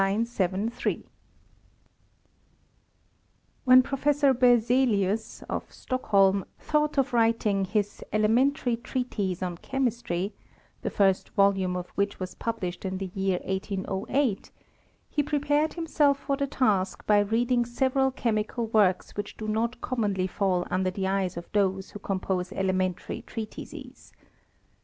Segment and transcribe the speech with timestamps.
[0.01, 1.05] 4 40973 302 nisTORY
[3.53, 10.33] OF When Professor Berzeliiis, of Stockholm, thought of writing his Elementary Tteatise on Chemistry,
[10.81, 14.49] the first volume of which was published in the year 1806,
[15.07, 20.25] he prepared himself for the task by reading several chemical wurks which do not commonly
[20.25, 24.13] fall under the eye of those who compose elementary treatises.